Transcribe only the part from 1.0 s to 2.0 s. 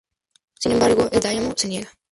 el daimyō se niega.